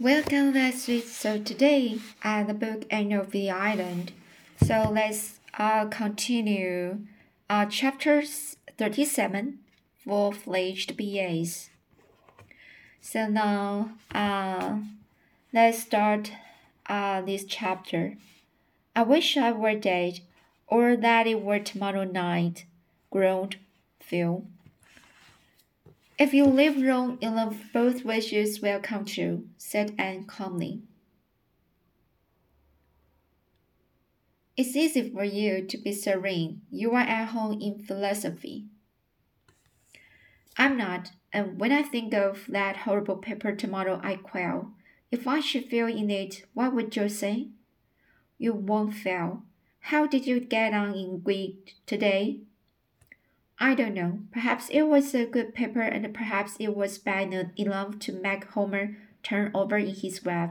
[0.00, 1.00] Welcome, Leslie.
[1.00, 4.12] So today at the book Anne of the Island.
[4.62, 6.98] So let's uh, continue
[7.48, 8.22] uh, chapter
[8.76, 9.58] 37,
[10.04, 11.70] Full-Fledged BAs.
[13.00, 14.78] So now uh,
[15.52, 16.32] let's start
[16.86, 18.16] uh, this chapter.
[18.96, 20.20] I wish I were dead,
[20.66, 22.64] or that it were tomorrow night,
[23.10, 23.56] groaned
[24.00, 24.44] Phil.
[26.16, 30.82] If you live long enough, both wishes will come true, said Anne calmly.
[34.56, 36.62] It's easy for you to be serene.
[36.70, 38.66] You are at home in philosophy.
[40.56, 44.70] I'm not, and when I think of that horrible paper tomorrow, I quail.
[45.10, 47.48] If I should fail in it, what would you say?
[48.38, 49.42] You won't fail.
[49.80, 52.42] How did you get on in Greek today?
[53.58, 54.20] I don't know.
[54.32, 58.96] Perhaps it was a good paper, and perhaps it was bad enough to make Homer
[59.22, 60.50] turn over in his grave.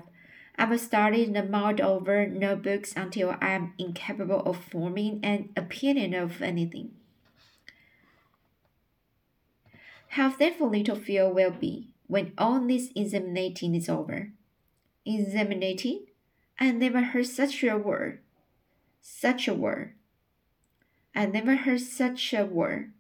[0.56, 6.42] I've studied the mulled over notebooks until I am incapable of forming an opinion of
[6.42, 6.92] anything.
[10.10, 14.30] How thankful little Phil will be when all this examinating is over.
[15.06, 16.06] Examinating?
[16.60, 18.20] I never heard such a word.
[19.02, 19.96] Such a word.
[21.16, 22.92] I never heard such a word.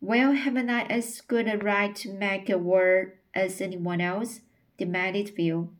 [0.00, 4.40] Well, haven't I as good a right to make a word as anyone else?
[4.78, 5.70] demanded Phil.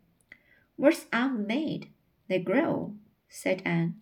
[0.77, 1.89] Words aren't made,
[2.28, 2.94] they grow,
[3.28, 3.94] said Anne.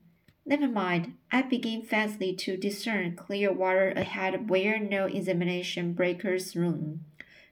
[0.44, 7.04] Never mind, I begin faintly to discern clear water ahead where no examination breakers room.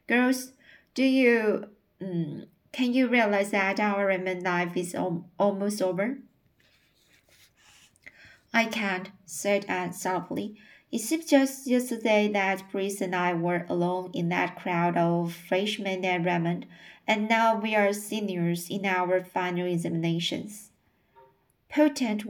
[0.07, 0.53] Girls,
[0.95, 1.67] do you,
[2.01, 6.19] mm, can you realize that our Redmond life is al almost over?
[8.57, 10.55] I can't, said Anne softly.
[10.93, 16.05] It seems just yesterday that Pris and I were alone in that crowd of freshmen
[16.05, 16.67] at Redmond,
[17.05, 20.71] and now we are seniors in our final examinations.
[21.69, 22.27] Potent,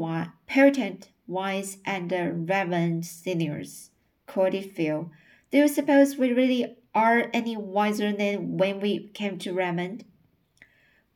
[0.49, 3.91] potent wise and uh, reverend seniors,
[4.27, 5.11] quoted Phil.
[5.51, 10.07] Do you suppose we really are any wiser than when we came to Redmond?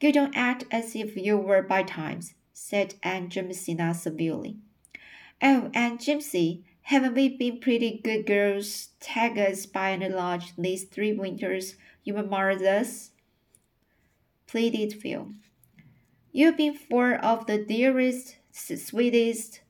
[0.02, 4.58] You don't act as if you were by times, said Aunt Jamesina severely.
[5.40, 8.88] Oh, Aunt Jimsy, haven't we been pretty good girls?
[8.98, 13.10] Tag us by and large these three winters you marred us?
[14.48, 15.34] pleaded Phil.
[16.32, 19.60] You've been four of the dearest, sweetest,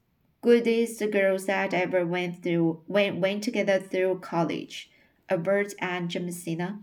[0.40, 4.90] goodest girls that ever went through went, went together through college,
[5.28, 6.80] averred Aunt Jamesina,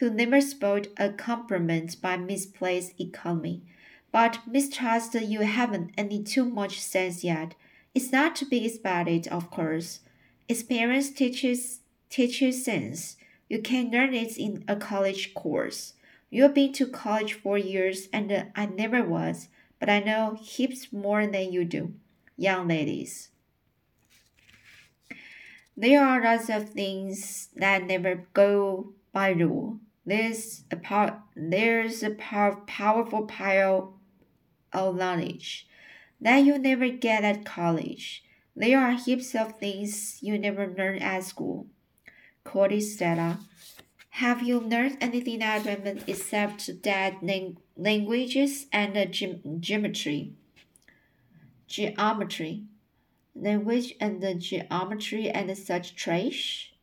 [0.00, 3.62] who never spoiled a compliment by misplaced economy.
[4.12, 7.54] But mistrust you haven't any too much sense yet
[7.94, 10.00] it's not to be expected, of course.
[10.48, 13.16] Experience teaches teaches sense.
[13.48, 15.94] You can learn it in a college course.
[16.30, 19.48] You've been to college for years, and uh, I never was,
[19.80, 21.94] but I know heaps more than you do,
[22.36, 23.30] young ladies.
[25.76, 29.80] There are lots of things that never go by rule.
[30.06, 33.98] There's a pow- there's a pow- powerful pile
[34.72, 35.66] of knowledge
[36.20, 38.24] that you never get at college.
[38.54, 41.66] There are heaps of things you never learn at school.
[42.44, 43.38] Quoted Stella.
[44.14, 47.22] Have you learned anything at Redmond except that
[47.76, 50.34] languages and geometry?
[51.66, 52.64] Geometry.
[53.34, 56.74] Language and the geometry and such trash?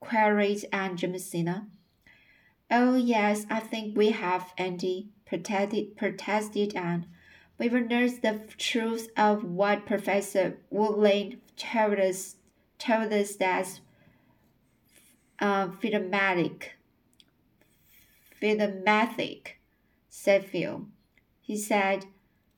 [0.00, 1.66] queried Aunt Jamesina.
[2.70, 7.06] Oh, yes, I think we have, Andy, protested, protested Anne.
[7.58, 12.36] We will learn the truth of what Professor Woodland told us,
[12.78, 13.80] told us that
[15.38, 16.76] uh, Philomathic,
[20.10, 20.86] said Phil.
[21.40, 22.04] He said,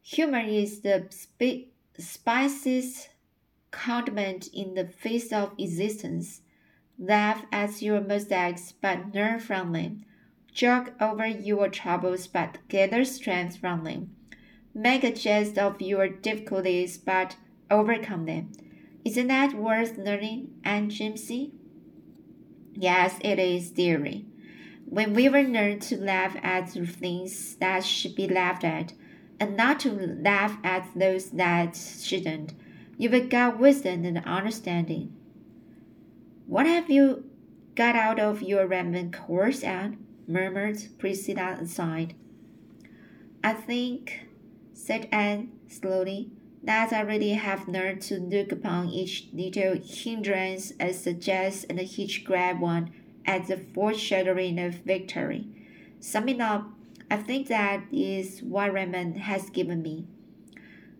[0.00, 1.06] humor is the
[1.98, 3.10] spiciest
[3.70, 6.40] condiment in the face of existence.
[6.98, 10.04] Laugh at your mistakes, but learn from them.
[10.52, 14.16] Joke over your troubles, but gather strength from them.
[14.78, 17.34] Make a jest of your difficulties, but
[17.68, 18.52] overcome them.
[19.04, 21.50] Isn't that worth learning, Aunt Jimsy?
[22.74, 24.26] Yes, it is, dearie.
[24.84, 28.92] When we will learn to laugh at things that should be laughed at,
[29.40, 32.54] and not to laugh at those that shouldn't,
[32.96, 35.12] you will get wisdom and understanding.
[36.46, 37.24] What have you
[37.74, 39.98] got out of your Redmond course, Anne?
[40.28, 42.14] murmured Priscilla aside.
[43.42, 44.27] I think
[44.78, 46.30] said Anne slowly,
[46.62, 51.80] that I really have learned to look upon each little hindrance as a jest and
[51.80, 52.92] each grab one
[53.26, 55.48] as the foreshadowing of victory.
[56.00, 56.68] Summing up,
[57.10, 60.06] I think that is what Redmond has given me.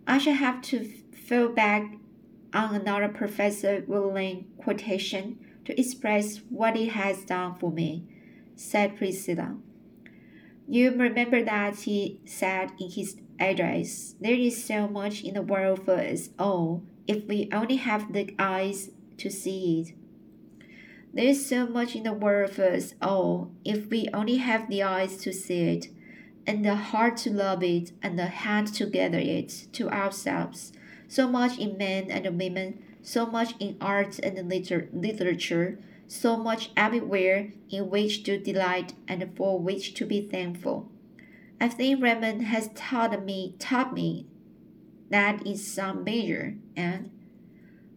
[0.06, 0.84] I shall have to
[1.28, 1.94] fall back
[2.52, 8.04] on another Professor Woodland quotation to express what it has done for me,
[8.56, 9.56] said Priscilla.
[10.66, 15.84] You remember that he said in his address, There is so much in the world
[15.84, 19.94] for us all if we only have the eyes to see it.
[21.12, 24.82] There is so much in the world for us all if we only have the
[24.82, 25.88] eyes to see it,
[26.46, 30.72] and the heart to love it, and the hand to gather it to ourselves.
[31.08, 36.70] So much in men and women, so much in art and liter- literature, so much
[36.76, 40.90] everywhere in which to delight and for which to be thankful.
[41.60, 44.26] I think Redmond has taught me taught me
[45.10, 47.10] that in some measure, and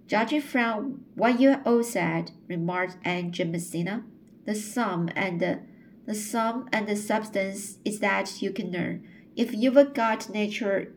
[0.08, 4.04] judging from what you all said, remarked Aunt Jamesina,
[4.46, 5.60] the sum and the,
[6.06, 9.08] the sum and the substance is that you can learn.
[9.36, 10.94] If you've got nature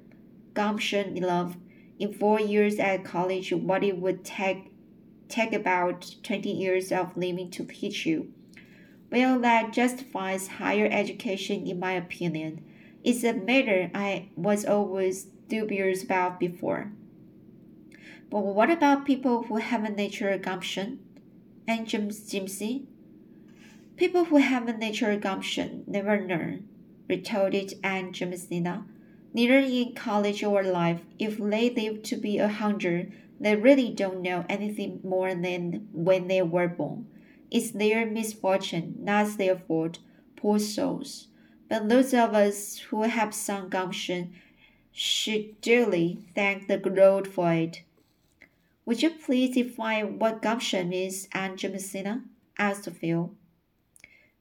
[0.55, 1.57] gumption enough,
[1.99, 4.73] in four years at college, what it would take
[5.29, 8.33] take about twenty years of living to teach you.
[9.15, 12.65] Well, that justifies higher education, in my opinion.
[13.05, 16.91] It's a matter I was always dubious about before.
[18.29, 20.99] But what about people who have a natural gumption?
[21.69, 22.89] And James Jimsy?
[23.95, 26.69] People who have a natural gumption never learn,
[27.09, 28.85] retorted Aunt Jamesina.
[29.33, 34.23] Neither in college or life, if they live to be a hundred, they really don't
[34.23, 37.07] know anything more than when they were born.
[37.55, 40.01] It's their misfortune, not their fault,
[40.35, 41.29] poor souls.
[41.69, 44.35] But those of us who have some gumption
[44.91, 47.83] should duly thank the Lord for it.
[48.85, 52.25] Would you please define what gumption is, Aunt Jamesina?
[52.59, 53.31] asked Phil.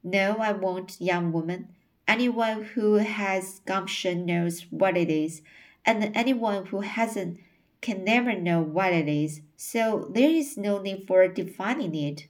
[0.04, 1.68] No, I won't, young woman.
[2.08, 5.44] Anyone who has gumption knows what it is,
[5.86, 7.40] and anyone who hasn't
[7.80, 12.26] can never know what it is, so there is no need for defining it.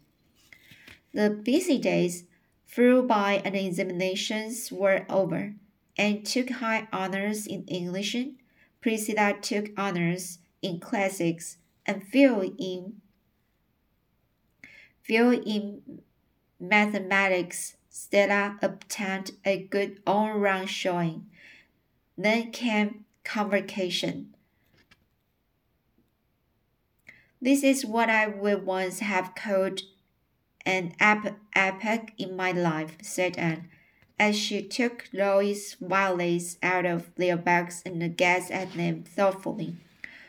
[1.14, 2.26] The busy days
[2.66, 5.54] flew by and examinations were over,
[5.96, 8.16] and took high honors in English.
[8.82, 13.02] Priscilla took honors in classics and Phil in
[15.04, 16.02] Phil in
[16.60, 17.76] mathematics.
[17.90, 21.28] Stella obtained a good all-round showing.
[22.18, 24.34] Then came convocation.
[27.40, 29.82] This is what I would once have called
[30.66, 33.70] an epoch in my life, said Anne,
[34.20, 39.76] as she took Lois's violets out of their bags and gazed at them thoughtfully.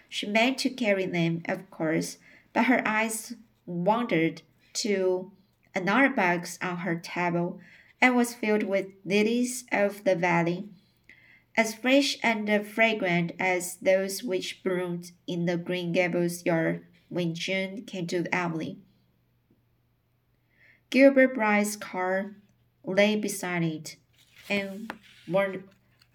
[0.09, 2.19] She meant to carry them, of course,
[2.53, 3.35] but her eyes
[3.67, 4.43] wandered
[4.75, 5.33] to
[5.75, 7.61] another box on her table
[8.01, 10.69] and was filled with lilies of the valley,
[11.57, 17.85] as fresh and fragrant as those which bloomed in the Green Gables yard when June
[17.85, 18.79] came to Emily.
[20.95, 22.37] Gilbert Blythe's car
[22.85, 23.97] lay beside it,
[24.49, 24.93] and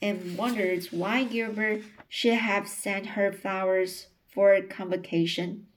[0.02, 5.68] and wondered why Gilbert should have sent her flowers for convocation.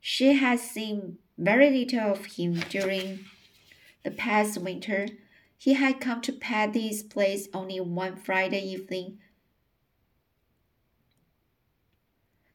[0.00, 3.26] She had seen very little of him during
[4.02, 5.06] the past winter.
[5.56, 9.18] He had come to Patty's place only one Friday evening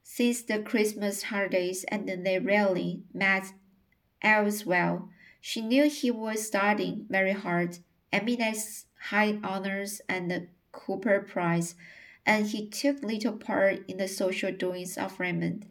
[0.03, 3.53] since the Christmas holidays, and then they rarely met
[4.21, 5.01] elsewhere.
[5.41, 7.79] She knew he was studying very hard,
[8.11, 11.75] Emily's high honors and the Cooper Prize,
[12.25, 15.65] and he took little part in the social doings of Redmond.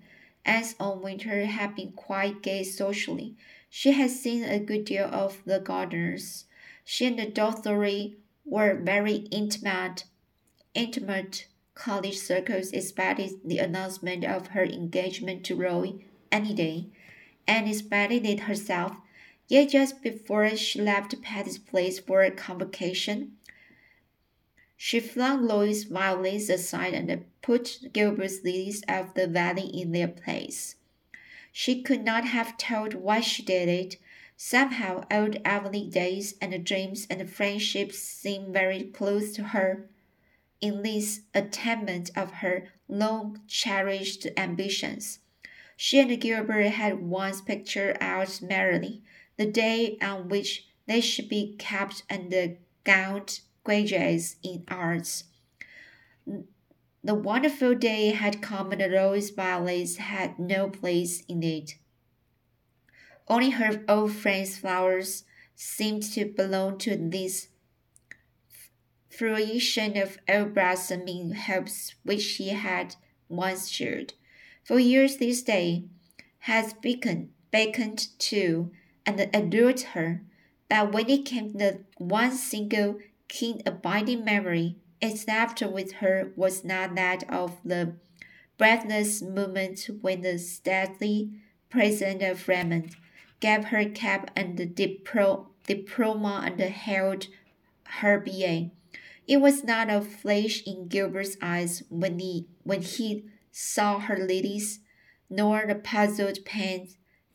[0.45, 3.35] As on winter had been quite gay socially,
[3.69, 6.45] she had seen a good deal of the Gardners.
[6.85, 10.05] She and Dorothy were very intimate,
[10.73, 15.95] intimate college circles expected the announcement of her engagement to Roy
[16.33, 16.87] any day,
[17.47, 18.97] and expected it herself.
[19.49, 23.37] Yet just before she left Patty's place for a convocation,
[24.77, 30.77] she flung Lois's violets aside and put Gilbert's lilies of the valley in their place.
[31.53, 33.97] She could not have told why she did it.
[34.37, 39.89] Somehow old Avonlea days and dreams and friendships seemed very close to her
[40.61, 45.21] in this attainment of her long cherished ambitions.
[45.77, 49.03] She and Gilbert had once pictured out merrily
[49.37, 55.25] the day on which they should be kept and gowned graduates in arts.
[57.05, 61.75] The wonderful day had come and rose violets had no place in it.
[63.29, 67.49] Only her old friend's flowers seemed to belong to this
[69.11, 72.97] fruition of old blossoming hopes which he had
[73.29, 74.15] once shared.
[74.67, 75.85] For years this day
[76.41, 78.73] has beckoned, beckoned to
[79.07, 80.25] and allured her,
[80.69, 86.65] but when it came the one single keen abiding memory, its laughter with her was
[86.65, 87.95] not that of the
[88.59, 91.31] breathless moment when the stately
[91.71, 92.97] president of Redmond
[93.39, 97.29] gave her cap and the diplo diploma and held
[97.85, 98.71] her BA.
[99.29, 103.27] It was not a flash in Gilbert's eyes when he when he
[103.59, 104.81] saw her ladies,
[105.31, 106.87] nor the puzzled pen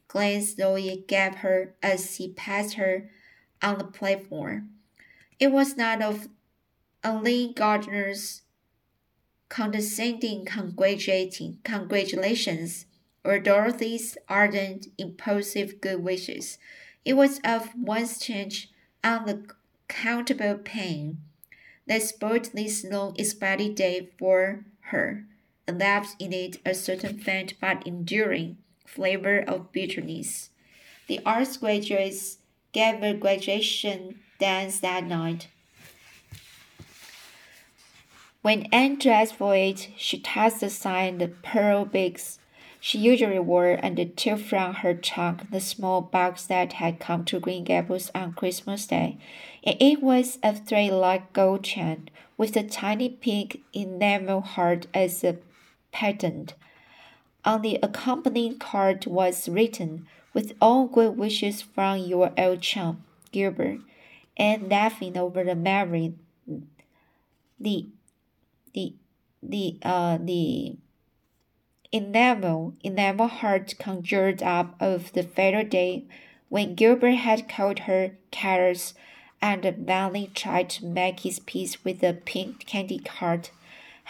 [0.08, 3.10] glance Zoe gave her as he passed her
[3.60, 4.70] on the platform.
[5.40, 6.30] It was not of
[7.04, 8.44] Aline Gardner's
[9.50, 12.86] condescending congratulating congratulations
[13.24, 16.60] or Dorothy's ardent, impulsive good wishes.
[17.04, 18.70] It was of one's change
[19.04, 21.18] unaccountable pain
[21.88, 25.26] that spoiled this long expected day for her,
[25.72, 30.50] left in it a certain faint but enduring flavor of bitterness.
[31.08, 32.38] The arts graduates
[32.74, 35.48] gave a graduation dance that night.
[38.42, 42.40] When Anne dressed for it, she tossed aside the pearl beads
[42.84, 47.40] she usually wore and took from her trunk the small box that had come to
[47.40, 49.20] Green Gables on Christmas Day,
[49.64, 55.38] and it was a thread-like gold chain with a tiny pink enamel heart as a
[55.92, 56.54] pendant.
[57.44, 63.80] On the accompanying card was written, "With all good wishes from your old chum, Gilbert,"
[64.38, 66.14] and laughing over the memory,
[67.60, 67.88] the
[68.74, 68.94] the
[69.42, 70.78] the uh the
[71.92, 76.06] enamel enamel heart conjured up of the fatal day
[76.50, 78.94] when Gilbert had called her careless
[79.42, 83.52] and vainly tried to make his peace with the pink candy heart,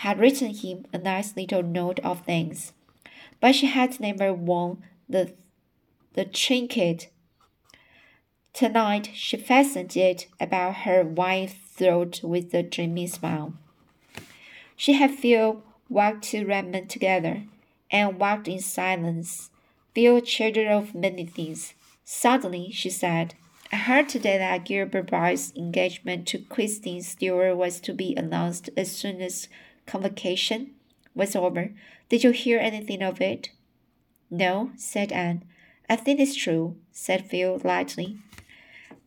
[0.01, 2.73] had written him a nice little note of thanks.
[3.39, 5.33] But she had never worn the
[6.13, 7.09] the trinket.
[8.51, 13.53] Tonight she fastened it about her white throat with a dreamy smile.
[14.75, 17.43] She had Phil walked to Redmond together,
[17.91, 19.51] and walked in silence.
[19.93, 21.75] Phil chattered of many things.
[22.03, 23.35] Suddenly she said,
[23.71, 28.91] I heard today that Gilbert Blythe's engagement to Christine Stewart was to be announced as
[28.91, 29.47] soon as
[29.91, 30.71] convocation
[31.13, 31.71] was over.
[32.07, 33.49] Did you hear anything of it?
[34.29, 35.43] No, said Anne.
[35.89, 38.17] I think it's true, said Phil lightly.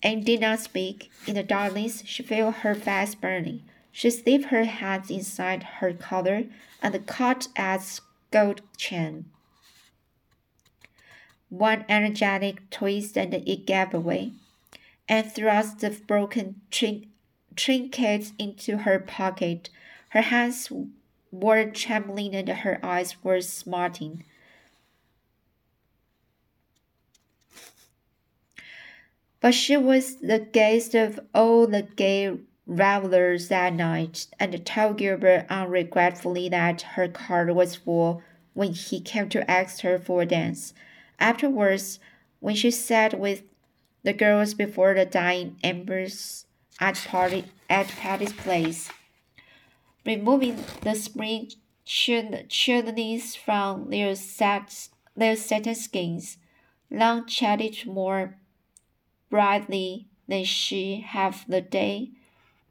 [0.02, 1.10] Anne did not speak.
[1.26, 3.62] In the darkness, she felt her face burning.
[3.90, 6.44] She slipped her hands inside her collar
[6.82, 8.00] and caught at
[8.30, 9.24] gold chain.
[11.48, 14.32] One energetic twist and it gave away,
[15.08, 17.06] and thrust the broken trin
[17.56, 19.70] trinket into her pocket.
[20.14, 20.70] Her hands
[21.32, 24.22] were trembling and her eyes were smarting.
[29.40, 35.48] But she was the guest of all the gay revelers that night and told Gilbert
[35.48, 40.74] unregretfully that her card was full when he came to ask her for a dance.
[41.18, 41.98] Afterwards,
[42.38, 43.42] when she sat with
[44.04, 46.46] the girls before the dying embers
[46.80, 48.90] at party at Patty's place,
[50.04, 51.50] removing the spring
[51.84, 56.38] chimneys from their set their satin skins,
[56.90, 58.36] Long chatted more
[59.30, 62.10] brightly than she half the day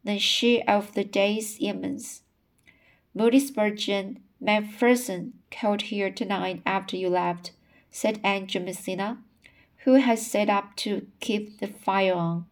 [0.04, 2.22] than she of the day's evenings.
[3.14, 7.52] Moody Spurgeon Macpherson called here tonight after you left,
[7.90, 9.20] said Aunt Jamesina,
[9.86, 12.46] who had set up to keep the fire on.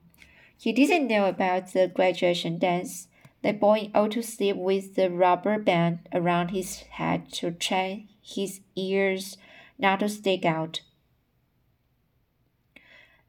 [0.57, 3.07] He didn't know about the graduation dance.
[3.43, 8.61] The boy ought to sleep with the rubber band around his head to train his
[8.75, 9.37] ears
[9.79, 10.81] not to stick out.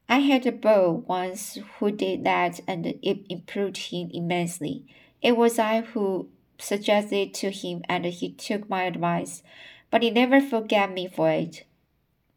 [0.07, 4.85] I had a beau once who did that and it improved him immensely.
[5.21, 6.29] It was I who
[6.59, 9.41] suggested it to him and he took my advice,
[9.89, 11.63] but he never forgave me for it.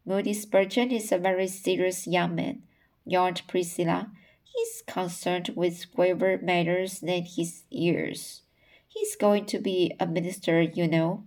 [0.05, 2.63] Moody Spurgeon is a very serious young man,
[3.05, 4.09] yawned Priscilla.
[4.57, 8.41] He's concerned with graver matters than his years.
[8.87, 11.25] He's going to be a minister, you know.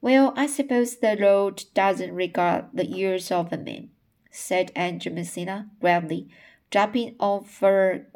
[0.00, 3.90] Well, I suppose the Lord doesn't regard the years of a man
[4.32, 6.28] said Aunt Jamesina gravely,
[6.70, 8.06] dropping over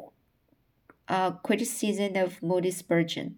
[1.07, 3.37] a criticism of Moody Spurgeon.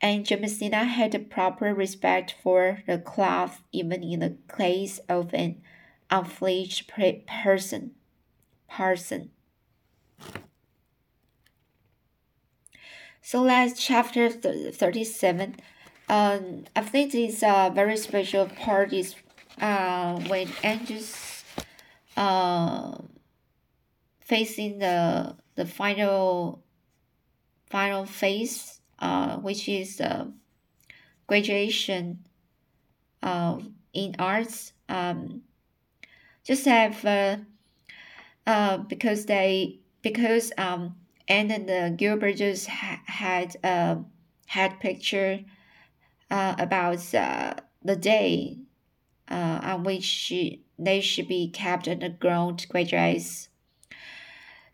[0.00, 5.60] Aunt Jamesina had a proper respect for the cloth even in the case of an
[6.10, 7.90] unfledged person.
[8.68, 9.30] Parson.
[13.22, 15.56] So that's chapter 37.
[16.08, 19.16] Um, I think it's a very special part is
[19.60, 21.42] uh, when Angus
[22.16, 22.96] uh,
[24.20, 26.62] facing the the final
[27.68, 30.32] final phase, uh, which is the
[31.26, 32.24] graduation
[33.22, 33.58] uh,
[33.92, 34.72] in arts.
[34.88, 35.42] Um,
[36.44, 37.38] just have uh,
[38.46, 40.94] uh, because they because um
[41.28, 43.96] and the Gilbert just ha- had uh,
[44.46, 45.40] had picture
[46.30, 48.58] uh, about uh, the day
[49.28, 53.48] uh, on which she, they should be kept underground graduates.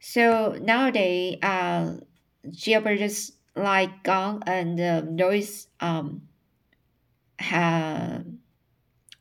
[0.01, 1.97] So nowadays, uh,
[2.51, 6.29] just like gone and uh, Lois um
[7.39, 8.25] have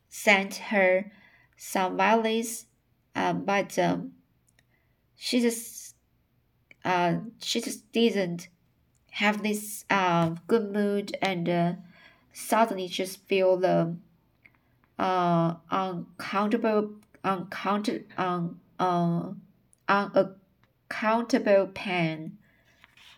[0.08, 1.10] sent her
[1.56, 2.66] some violins,
[3.14, 4.12] uh, but um,
[5.16, 5.91] she just
[6.84, 8.48] uh, she just didn't
[9.12, 11.72] have this uh, good mood and uh,
[12.32, 13.94] suddenly just feel the
[14.98, 16.92] uh, uncountable,
[17.24, 19.30] uncountable, un, uh,
[19.88, 22.38] unaccountable pain.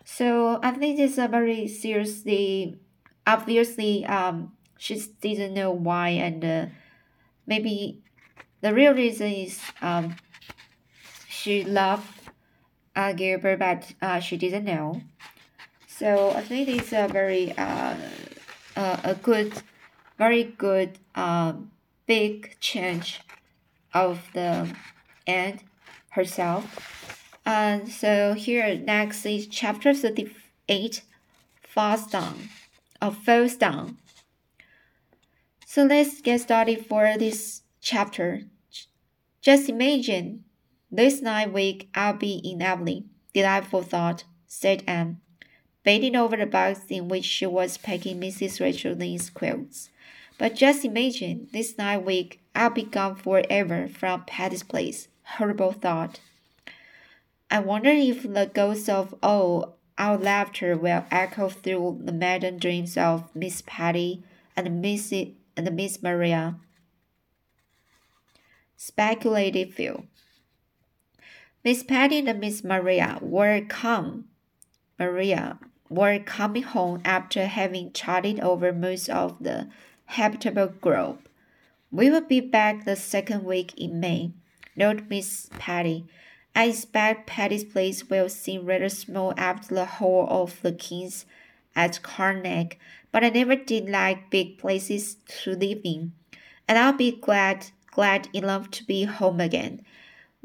[0.03, 2.77] So I think it's a very seriously,
[3.25, 6.65] obviously, um, she didn't know why, and uh,
[7.47, 8.03] maybe
[8.61, 10.15] the real reason is um,
[11.27, 12.24] she loved
[12.95, 15.01] uh, Gilbert, but uh, she didn't know.
[15.87, 17.95] So I think it's a very uh,
[18.75, 19.53] uh, a good,
[20.17, 21.71] very good um,
[22.05, 23.21] big change
[23.93, 24.75] of the
[25.25, 25.61] Anne
[26.09, 27.39] herself.
[27.45, 31.03] And so here next is chapter 38,
[31.61, 32.49] False Dawn,
[33.01, 33.97] or Falls Down.
[35.65, 38.41] So let's get started for this chapter.
[39.41, 40.43] Just imagine
[40.91, 43.05] this night week I'll be in Avonlea.
[43.33, 45.19] Delightful thought, said Anne,
[45.83, 48.61] bending over the box in which she was packing Mrs.
[48.61, 49.89] Rachel Lynde's quilts.
[50.37, 55.07] But just imagine, this night week I'll be gone forever from Patty's place.
[55.23, 56.19] Horrible thought.
[57.49, 62.97] I wonder if the ghosts of all our laughter will echo through the maddened dreams
[62.97, 64.23] of Miss Patty
[64.55, 66.55] and Miss and Miss Maria.
[68.75, 70.05] Speculated Phil.
[71.65, 74.25] Miss Patty and Miss Maria were come.
[74.99, 75.57] Maria
[75.89, 79.67] were coming home after having chatted over most of the
[80.05, 81.27] habitable globe.
[81.89, 84.33] We will be back the second week in May.
[84.75, 86.05] Note Miss Patty.
[86.55, 91.25] I expect Patty's place will seem rather small after the whole of the Kings
[91.75, 92.77] at Karnak,
[93.11, 96.13] but I never did like big places to live in,
[96.67, 99.83] and I'll be glad glad enough to be home again.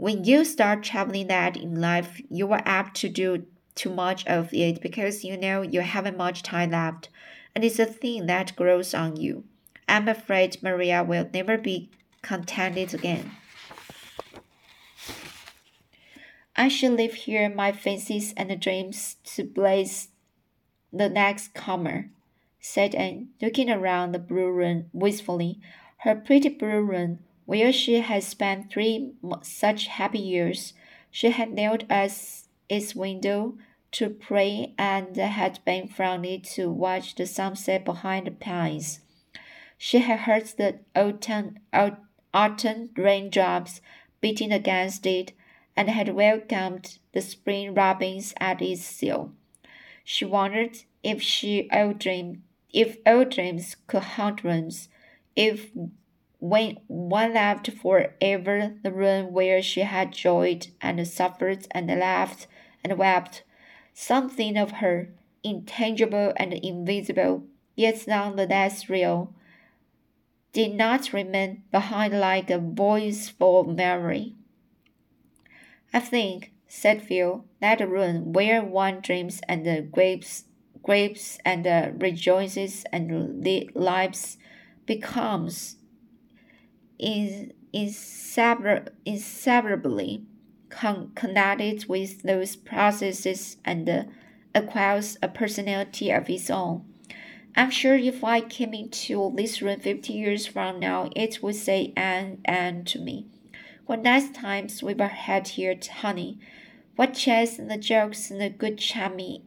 [0.00, 4.48] When you start traveling that in life, you are apt to do too much of
[4.54, 7.10] it because you know you haven't much time left,
[7.54, 9.44] and it's a thing that grows on you.
[9.86, 11.90] I'm afraid Maria will never be
[12.22, 13.32] contented again.
[16.56, 20.08] I shall leave here my fancies and dreams to blaze
[20.90, 22.08] the next comer,
[22.58, 25.60] said Anne, looking around the blue room wistfully.
[25.98, 27.18] Her pretty blue room
[27.50, 29.10] where she had spent three
[29.42, 30.72] such happy years.
[31.10, 32.12] She had knelt at
[32.68, 33.58] its window
[33.90, 39.00] to pray and had been from it to watch the sunset behind the pines.
[39.76, 41.58] She had heard the autumn,
[42.32, 43.80] autumn raindrops
[44.20, 45.32] beating against it
[45.76, 49.32] and had welcomed the spring robins at its sill.
[50.04, 54.88] She wondered if she old dream if old dreams could haunt rooms,
[55.34, 55.72] if
[56.40, 62.46] when one left forever the room where she had joyed and suffered and laughed
[62.82, 63.44] and wept,
[63.92, 65.10] something of her,
[65.44, 67.44] intangible and invisible,
[67.76, 69.34] yet none the less real,
[70.52, 74.34] did not remain behind like a voiceful memory.
[75.92, 80.44] I think, said Phil, that room where one dreams and grapes,
[80.82, 84.38] grapes and rejoices and lives
[84.86, 85.76] becomes
[87.02, 90.24] is inseparably
[90.68, 94.02] con connected with those processes and uh,
[94.54, 96.84] acquires a personality of its own.
[97.56, 101.92] I'm sure if I came into this room 50 years from now, it would say
[101.96, 103.26] Anne, and to me.
[103.86, 106.38] What nice times we were had here, honey.
[106.94, 109.42] What chats and the jokes and the good charming,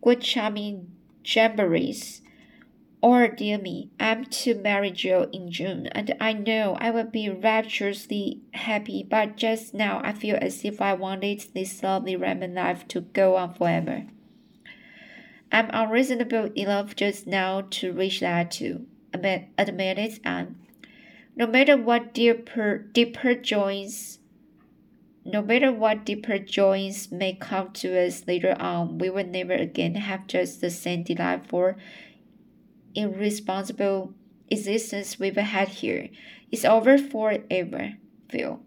[0.00, 2.21] good charming jamborees.
[3.02, 7.28] Or, dear me, I'm to marry Jo in June, and I know I will be
[7.28, 12.86] rapturously happy, but just now I feel as if I wanted this lovely Redmond life
[12.88, 14.06] to go on forever.
[15.50, 20.56] I'm unreasonable enough just now to reach that too, admitted Anne.
[21.34, 24.20] No matter what deeper, deeper joys,
[25.24, 29.96] no matter what deeper joys may come to us later on, we will never again
[29.96, 31.74] have just the same delightful,
[32.94, 34.14] irresponsible
[34.48, 36.08] existence we've had here.
[36.50, 37.94] It's over forever,
[38.28, 38.60] Phil.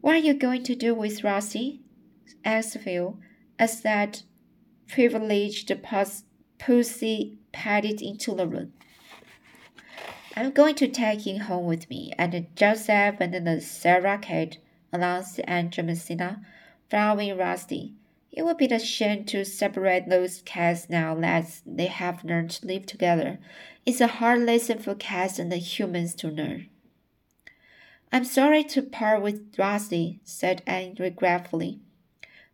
[0.00, 1.80] What are you going to do with Rusty?
[2.44, 3.18] asked Phil,
[3.58, 4.22] as that
[4.86, 5.72] privileged
[6.58, 8.72] pussy padded into the room.
[10.36, 14.58] I'm going to take him home with me, and Joseph and the Sarah Kate,
[14.92, 16.40] announced Aunt Jamesina,
[16.88, 17.94] following Rusty.
[18.38, 22.66] It would be a shame to separate those cats now that they have learned to
[22.66, 23.40] live together.
[23.84, 26.68] It's a hard lesson for cats and the humans to learn.
[28.12, 31.80] I'm sorry to part with Rusty, said Anne regretfully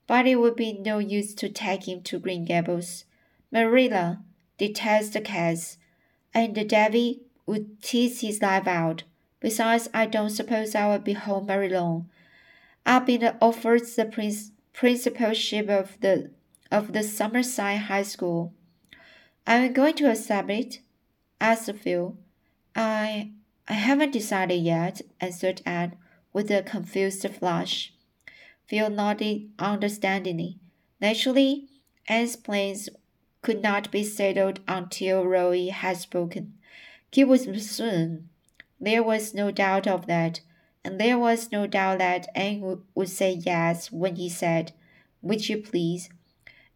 [0.06, 3.04] but it would be no use to take him to Green Gables.
[3.50, 4.22] Marilla
[4.58, 5.78] detests the cats,
[6.32, 9.04] and Davy would tease his life out.
[9.40, 12.08] Besides, I don't suppose I will be home very long.
[12.86, 16.30] I've been offered the prin- principalship of the
[16.70, 18.52] of the Summerside High School.
[19.46, 20.80] I'm going to accept it,
[21.40, 22.16] asked Phil.
[22.76, 23.30] I
[23.66, 25.96] I haven't decided yet, answered Anne
[26.34, 27.94] with a confused flush.
[28.66, 30.58] Phil nodded understandingly.
[31.00, 31.68] Naturally,
[32.08, 32.88] Anne's plans
[33.40, 36.54] could not be settled until Roy had spoken.
[37.12, 38.28] He would soon.
[38.80, 40.40] There was no doubt of that,
[40.84, 44.72] and there was no doubt that Anne would say yes when he said,
[45.22, 46.10] Would you please?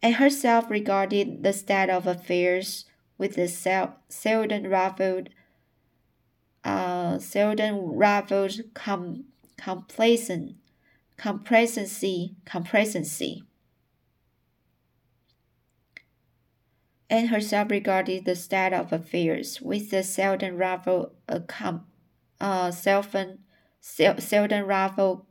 [0.01, 2.85] And herself regarded the state of affairs
[3.17, 5.29] with a sel- seldom ruffled,
[6.63, 9.25] uh, seldom ruffled com-
[9.57, 10.55] complacent
[11.19, 13.43] complacency, complacency.
[17.09, 21.85] Anne herself regarded the state of affairs with the seldom ruffled, uh, com,
[22.39, 23.39] uh, seldom,
[23.81, 25.25] seldom ruffled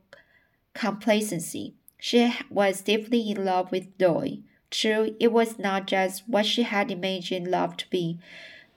[0.73, 1.75] complacency.
[1.97, 4.39] She was deeply in love with Roy.
[4.71, 8.19] True, it was not just what she had imagined love to be,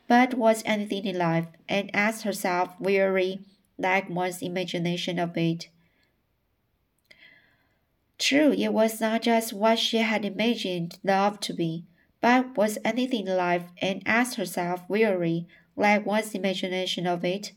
[0.09, 3.41] but was anything in life, and asked herself weary,
[3.79, 5.69] like one's imagination of it.
[8.19, 11.85] True, it was not just what she had imagined love to be,
[12.21, 17.53] but was anything in life, and asked herself wearily, like one's imagination of it.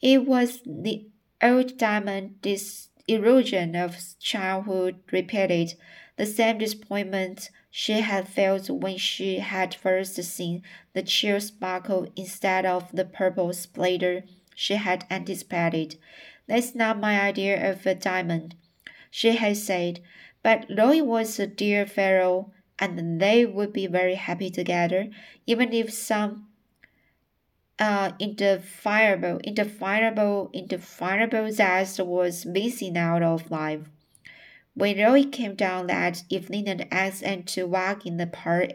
[0.00, 1.06] It was the
[1.42, 5.74] old diamond disillusion of childhood repeated,
[6.16, 12.64] the same disappointment she had felt when she had first seen the chill sparkle instead
[12.64, 14.24] of the purple splatter
[14.54, 15.96] she had anticipated.
[16.46, 18.54] That's not my idea of a diamond
[19.14, 20.00] she had said,
[20.42, 25.10] but Roy was a dear fellow, and they would be very happy together,
[25.46, 26.48] even if some
[27.78, 33.80] uh, indefinable, indefinable, indefinable zest was missing out of life.
[34.74, 38.72] When Roy came down that evening and asked Anne to walk in the park,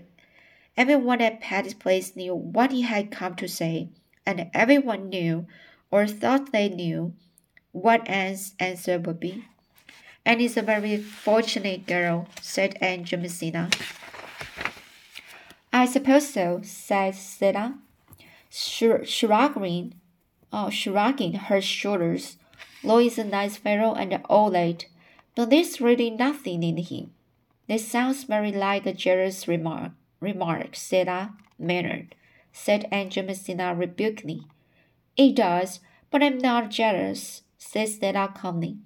[0.76, 3.90] everyone at Patty's Place knew what he had come to say,
[4.26, 5.48] and everyone knew,
[5.90, 7.14] or thought they knew,
[7.72, 9.46] what Anne's answer would be.
[10.26, 13.72] Anne is a very fortunate girl, said Aunt Jamesina.
[15.72, 17.80] I suppose so, said Stella,
[18.58, 19.94] shrugging,
[20.52, 22.38] oh, shrugging her shoulders.
[22.84, 24.86] Roy is a nice fellow and all that,
[25.36, 27.12] but there's really nothing in him.
[27.68, 32.16] This sounds very like a jealous remark, remark, Stella Maynard,
[32.52, 34.44] said Aunt Jamesina rebukingly.
[35.18, 38.78] It does, but I'm not jealous, said Stella calmly.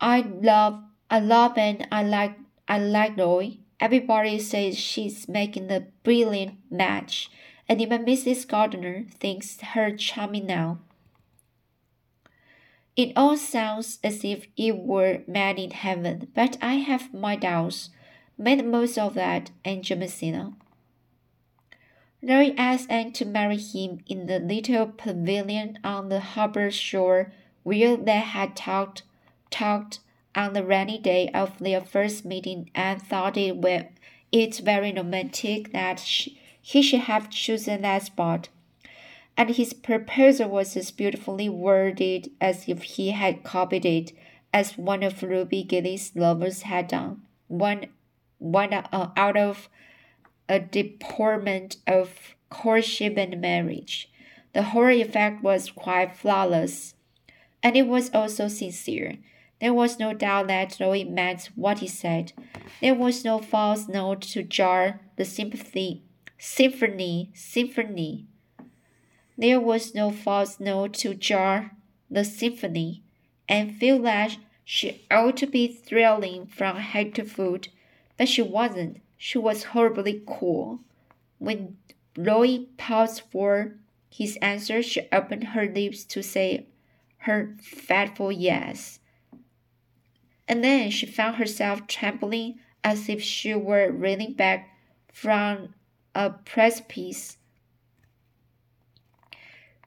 [0.00, 2.36] I love I love and I like
[2.68, 3.58] I like Roy.
[3.78, 7.30] Everybody says she's making a brilliant match,
[7.68, 8.46] and even Mrs.
[8.46, 10.78] Gardner thinks her charming now.
[12.96, 17.90] It all sounds as if it were made in heaven, but I have my doubts.
[18.38, 20.54] Made most of that, Aunt Jamesina.
[22.22, 27.96] Roy asked Anne to marry him in the little pavilion on the harbor shore where
[27.96, 29.02] they had talked
[29.50, 30.00] talked
[30.34, 33.56] on the rainy day of their first meeting and thought it,
[34.32, 38.48] it's very romantic that she, he should have chosen that spot.
[39.36, 44.12] And his proposal was as beautifully worded as if he had copied it,
[44.52, 47.86] as one of Ruby Gillis's lovers had done, one,
[48.38, 49.68] one uh, out of
[50.48, 54.10] a deportment of courtship and marriage.
[54.52, 56.96] The whole effect was quite flawless,
[57.62, 59.18] and it was also sincere.
[59.60, 62.32] There was no doubt that Roy meant what he said.
[62.80, 66.02] There was no false note to jar the sympathy,
[66.38, 68.26] symphony, symphony.
[69.38, 71.72] There was no false note to jar
[72.10, 73.02] the symphony,
[73.48, 77.68] and feel that she ought to be thrilling from head to foot,
[78.16, 79.00] but she wasn't.
[79.16, 80.80] She was horribly cool.
[81.38, 81.76] When
[82.16, 83.74] Roy paused for
[84.10, 86.66] his answer, she opened her lips to say
[87.18, 89.00] her fateful yes.
[90.48, 94.70] And then she found herself trembling as if she were reeling back
[95.12, 95.74] from
[96.16, 97.36] a precipice.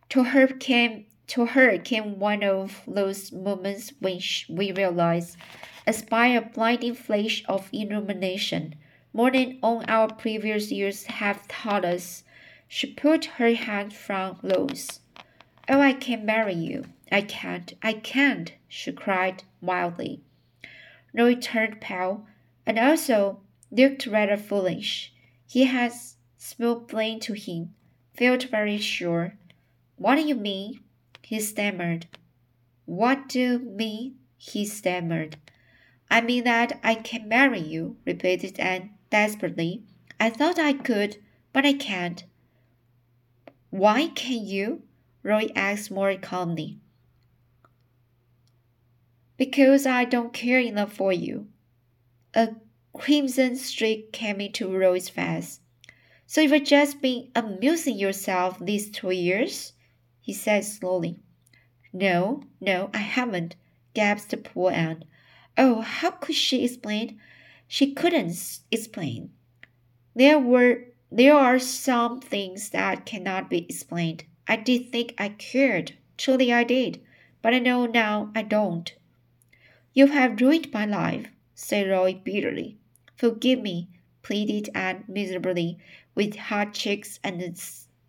[0.09, 5.37] To her came to her came one of those moments when we realize,
[5.87, 8.75] as by a blinding flash of illumination,
[9.11, 12.23] more than all our previous years have taught us.
[12.67, 14.99] She put her hand from Rose.
[15.67, 16.85] Oh, I can't marry you.
[17.11, 20.21] I can't, I can't, she cried wildly.
[21.13, 22.27] Roy turned pale,
[22.65, 25.11] and also looked rather foolish.
[25.47, 25.91] He had
[26.39, 27.75] smooth plain to him,
[28.13, 29.35] felt very sure.
[29.97, 30.79] What do you mean?
[31.21, 32.07] he stammered.
[32.85, 34.15] What do me?
[34.37, 35.35] he stammered.
[36.09, 39.83] I mean that I can marry you, repeated Anne desperately.
[40.19, 41.17] I thought I could,
[41.53, 42.23] but I can't.
[43.69, 44.83] Why can't you?
[45.21, 46.79] Roy asked more calmly.
[49.37, 51.47] Because I don't care enough for you.
[52.33, 52.55] A
[52.93, 55.58] crimson streak came into Roy's face.
[56.31, 59.73] So you've just been amusing yourself these two years?
[60.21, 61.17] he said slowly.
[61.91, 63.55] No, no, I haven't,
[63.95, 65.05] gasped the poor Anne.
[65.57, 67.19] Oh, how could she explain?
[67.67, 69.31] She couldn't explain.
[70.13, 74.25] There were there are some things that cannot be explained.
[74.47, 77.01] I did think I cared, truly I did,
[77.41, 78.93] but I know now I don't.
[79.93, 82.77] You have ruined my life, said Roy bitterly.
[83.15, 83.89] Forgive me,
[84.21, 85.79] pleaded Anne miserably,
[86.15, 87.57] with hot cheeks and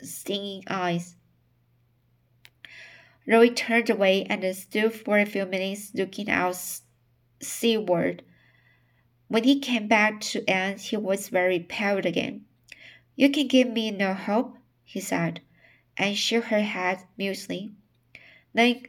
[0.02, 1.16] stinging eyes.
[3.26, 6.56] Roy turned away and stood for a few minutes looking out
[7.40, 8.22] seaward.
[9.28, 12.44] When he came back to Anne, he was very pale again.
[13.14, 15.40] You can give me no hope, he said,
[15.96, 17.70] and shook her head mutely.
[18.52, 18.86] Then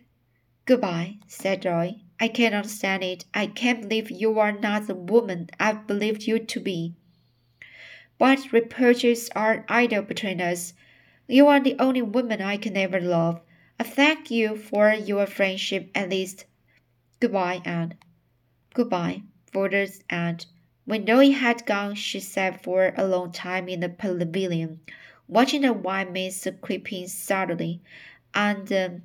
[0.65, 2.01] goodbye, said Roy.
[2.19, 3.25] I can't understand it.
[3.33, 6.95] I can't believe you are not the woman I've believed you to be.
[8.21, 10.75] But reproaches are idle between us.
[11.27, 13.41] You are the only woman I can ever love.
[13.79, 16.45] I thank you for your friendship at least.
[17.19, 17.95] Goodbye, Anne.
[18.75, 20.37] Goodbye, faltered Anne.
[20.85, 24.81] When Roy had gone, she sat for a long time in the pavilion,
[25.27, 27.81] watching the white mist creeping subtly
[28.35, 29.01] and um,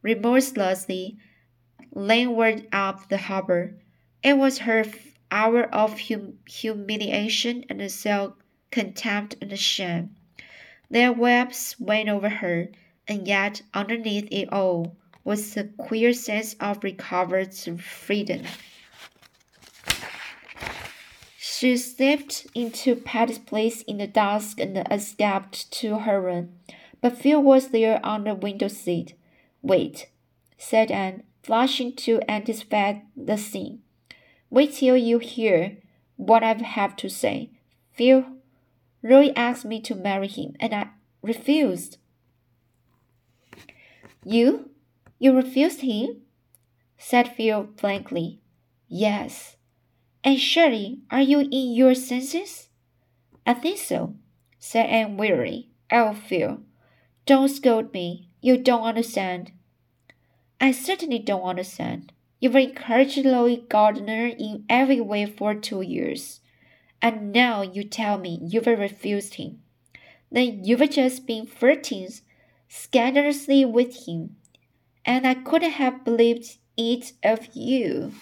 [0.00, 1.18] remorselessly
[1.92, 3.74] landward up the harbor.
[4.22, 4.84] It was her
[5.30, 8.34] hour of hum humiliation and self
[8.70, 10.16] contempt and shame.
[10.90, 12.68] Their webs went over her
[13.06, 18.42] and yet underneath it all was a queer sense of recovered freedom.
[21.38, 26.54] She slipped into Patty's place in the dusk and escaped to her room,
[27.00, 29.14] but Phil was there on the window seat.
[29.60, 30.08] Wait,
[30.56, 33.82] said Anne, flushing to anticipate the scene.
[34.50, 35.78] Wait till you hear
[36.16, 37.50] what I have to say.
[37.92, 38.24] Phil,
[39.02, 40.88] Roy asked me to marry him, and I
[41.22, 41.98] refused.
[44.24, 44.70] You?
[45.18, 46.22] You refused him?
[46.96, 48.40] said Phil blankly.
[48.88, 49.56] Yes.
[50.24, 52.68] And surely, are you in your senses?
[53.46, 54.14] I think so,
[54.58, 55.70] said Anne wearily.
[55.90, 56.60] Oh, Phil,
[57.24, 58.28] don't scold me.
[58.40, 59.52] You don't understand.
[60.60, 62.12] I certainly don't understand.
[62.40, 66.40] You've encouraged Roy Gardner in every way for two years,
[67.02, 69.62] and now you tell me you've refused him.
[70.30, 72.08] Then you've just been flirting
[72.68, 74.36] scandalously with him,
[75.04, 78.12] and I couldn't have believed it of you.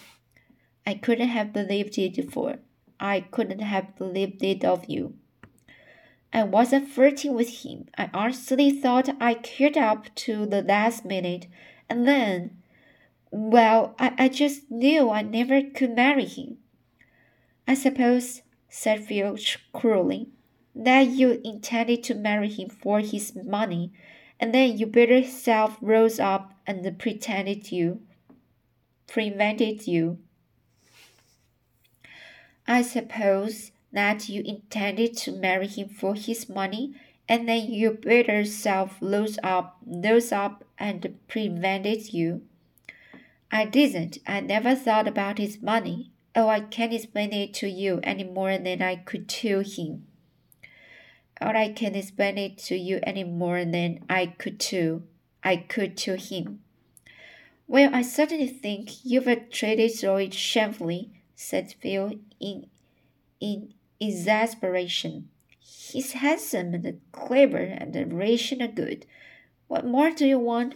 [0.85, 2.55] I couldn't have believed it for
[2.99, 5.13] I couldn't have believed it of you.
[6.33, 7.87] I wasn't flirting with him.
[7.97, 11.47] I honestly thought I cared up to the last minute,
[11.89, 12.57] and then,
[13.31, 16.57] well, I, I just knew I never could marry him.
[17.67, 19.37] I suppose, said Phil
[19.73, 20.29] cruelly,
[20.75, 23.91] that you intended to marry him for his money
[24.39, 28.01] and then you better self rose up and pretended you
[29.07, 30.19] prevented you.
[32.67, 36.93] I suppose that you intended to marry him for his money,
[37.27, 42.41] and then you better self rose up, rose up and prevented you.
[43.51, 44.19] I didn't.
[44.27, 46.11] I never thought about his money.
[46.35, 50.07] Oh, I can't explain it to you any more than I could to him.
[51.41, 55.03] Or I can't explain it to you any more than I could to
[55.43, 56.61] I could to him.
[57.67, 62.67] Well, I certainly think you've treated Zoe shamefully, said Phil in
[63.39, 65.29] in exasperation.
[65.59, 69.05] He's handsome and clever and and good.
[69.67, 70.75] What more do you want?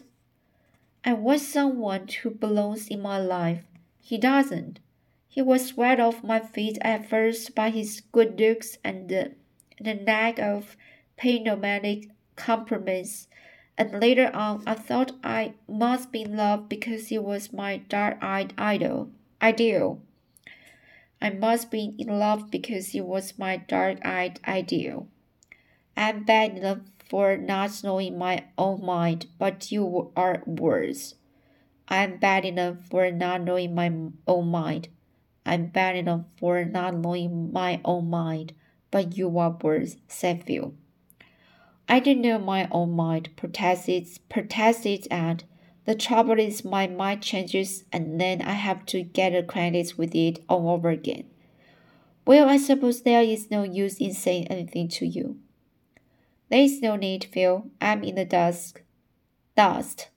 [1.03, 3.63] I want someone who belongs in my life.
[3.99, 4.79] He doesn't.
[5.27, 9.31] He was swept off my feet at first by his good looks and the,
[9.79, 10.75] the knack of
[11.17, 13.27] paying nomadic compliments,
[13.77, 18.53] and later on I thought I must be in love because he was my dark-eyed
[18.57, 19.09] idol,
[19.41, 20.01] ideal.
[21.21, 25.07] I must be in love because he was my dark-eyed ideal.
[25.95, 26.79] I'm bad enough
[27.11, 31.15] for not knowing my own mind, but you are worse.
[31.89, 33.91] I'm bad enough for not knowing my
[34.25, 34.87] own mind.
[35.45, 38.53] I'm bad enough for not knowing my own mind,
[38.91, 40.73] but you are worse, said Phil.
[41.89, 45.43] I don't know my own mind, protested, protested and
[45.83, 50.39] the trouble is my mind changes and then I have to get acquainted with it
[50.47, 51.25] all over again.
[52.25, 55.39] Well, I suppose there is no use in saying anything to you.
[56.51, 57.71] There's no need, Phil.
[57.79, 58.81] I'm in the dusk.
[59.55, 60.09] Dust.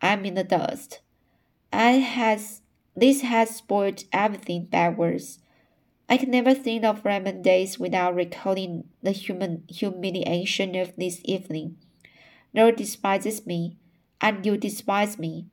[0.00, 1.00] I'm in the dust.
[1.72, 2.62] I has
[2.94, 5.40] this has spoiled everything backwards.
[6.08, 11.76] I can never think of Redmond days without recalling the human humiliation of this evening.
[12.54, 13.76] Lord despises me,
[14.20, 15.46] and you despise me.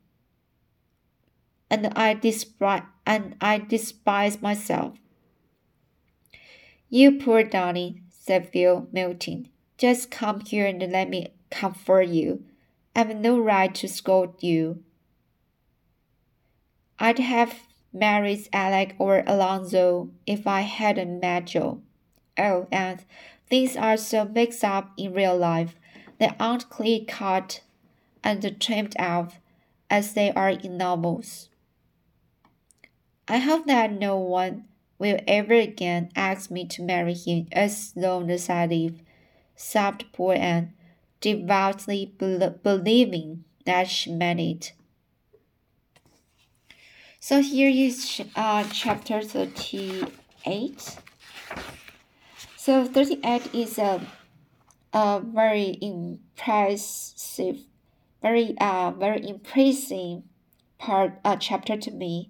[1.69, 4.97] And I despise and I despise myself.
[6.89, 9.50] You poor darling, said Phil, melting.
[9.77, 12.43] Just come here and let me comfort you.
[12.95, 14.83] I've no right to scold you.
[16.97, 17.59] I'd have
[17.93, 21.81] married Alec or Alonzo if I hadn't met Jo.
[22.39, 23.05] Oh, and
[23.49, 25.75] things are so mixed up in real life.
[26.19, 27.61] They aren't clear cut
[28.23, 29.33] and trimmed out
[29.89, 31.49] as they are in novels.
[33.27, 34.65] I hope that no one
[34.97, 39.01] will ever again ask me to marry him as long as I live
[39.57, 40.73] sobbed poor Anne,
[41.19, 44.73] devoutly be believing that she meant it.
[47.19, 50.97] So here is uh, chapter 38.
[52.55, 53.99] So 38 is a,
[54.93, 57.57] a very impressive,
[58.21, 60.21] very uh, very impressive
[60.77, 62.29] part uh, chapter to me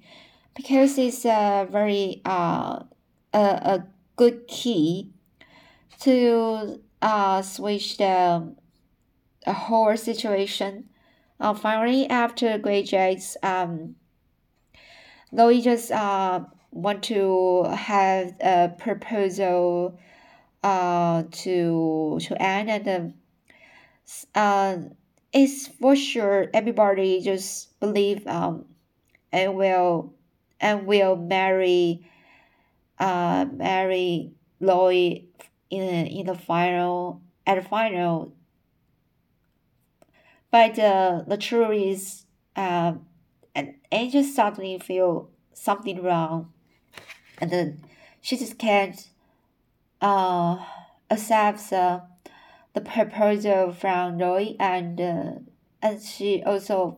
[0.56, 2.84] because it's a very uh,
[3.34, 5.12] a, a good key
[6.00, 8.56] to uh, switch the,
[9.46, 10.90] the whole situation.
[11.40, 13.96] Uh, finally, after Great Jakes, um,
[15.32, 20.00] Lois just uh, want to have a proposal
[20.64, 23.14] uh, to to Anne and
[24.36, 24.78] uh,
[25.34, 28.66] it's for sure everybody just believe um
[29.32, 30.14] and will
[30.60, 32.06] and will marry
[33.00, 35.20] uh marry Lois
[35.70, 38.34] in in the final at the final.
[40.52, 42.26] But uh, the truth is,
[42.56, 42.94] uh,
[43.54, 46.54] and Angel suddenly feel something wrong,
[47.40, 47.82] and then
[48.22, 49.10] she just can't
[50.02, 50.58] uh,
[51.10, 52.02] accept uh,
[52.74, 55.32] the proposal from Roy, and uh,
[55.82, 56.98] and she also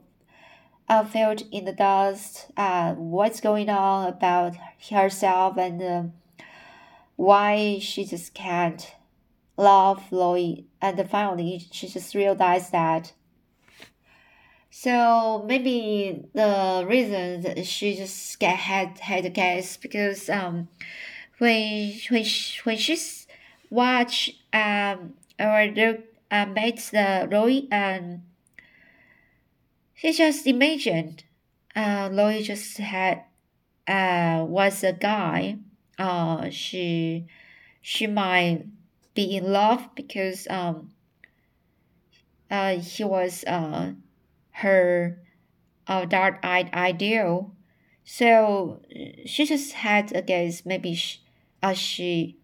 [0.88, 4.56] uh, felt in the dust uh, what's going on about
[4.90, 5.82] herself and.
[5.82, 6.04] Uh,
[7.20, 8.96] why she just can't
[9.58, 10.64] love Lloyd.
[10.82, 13.12] And finally, she just realized that.
[14.72, 20.70] So maybe the reason she just get had had a guess because um
[21.40, 23.28] when when she, when she's
[23.70, 26.00] watch um or look
[26.32, 28.22] uh, met the Roy and
[29.94, 31.26] she just imagined
[31.76, 33.24] uh Lloyd just had
[33.86, 35.58] uh was a guy
[36.00, 37.28] uh, she
[37.82, 38.66] she might
[39.14, 40.92] be in love because um
[42.50, 43.94] uh, he was uh,
[44.52, 45.22] her
[45.88, 47.54] uh, dark-eyed ideal.
[48.04, 48.82] So
[49.26, 51.20] she just had a guess maybe she,
[51.62, 52.38] uh, she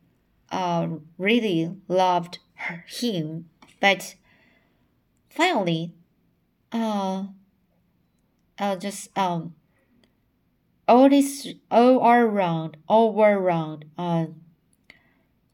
[0.51, 0.87] uh,
[1.17, 3.49] really loved her, him,
[3.79, 4.15] but
[5.29, 5.93] finally,
[6.71, 7.25] uh,
[8.59, 9.55] uh, just um,
[10.87, 13.85] all this all around, all around.
[13.97, 14.27] Uh,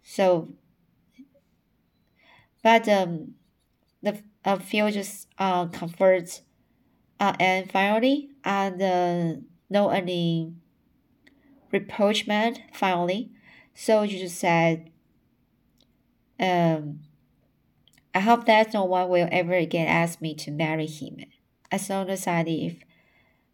[0.03, 0.49] so,
[2.63, 3.35] but um,
[4.01, 4.57] the uh,
[4.91, 6.41] just uh comforts
[7.19, 10.53] uh, and finally, and uh, no any
[11.71, 13.31] reproachment finally.
[13.73, 14.89] So you just said,
[16.39, 16.99] um,
[18.13, 21.17] I hope that no one will ever again ask me to marry him
[21.71, 22.77] as long as I live.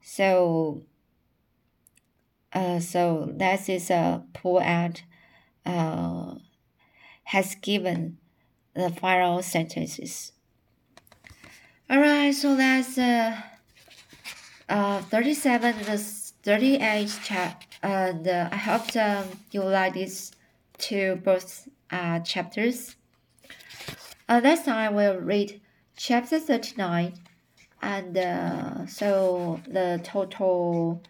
[0.02, 0.84] So,
[2.54, 4.24] uh, so that is a
[4.62, 5.04] aunt,
[5.66, 6.36] uh,
[7.24, 8.18] has given
[8.74, 10.32] the final sentences.
[11.90, 13.42] All right, so that's uh,
[14.70, 20.32] uh, 37 the 38 chap and uh, I hope um, you like these
[20.78, 22.96] two both uh, chapters.
[24.30, 25.62] Uh, next time I will read
[25.96, 27.14] chapter 39
[27.82, 31.02] and uh, so the total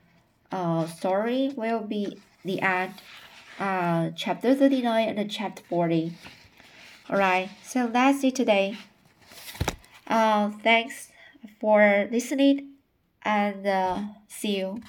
[0.52, 2.94] uh, story will be the end
[3.60, 6.14] uh, chapter 39 and chapter 40
[7.10, 8.78] all right so that's it today.
[10.08, 11.12] Uh, thanks
[11.60, 12.74] for listening
[13.24, 14.82] and uh, see you